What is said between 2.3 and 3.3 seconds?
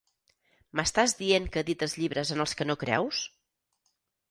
en els que no creus?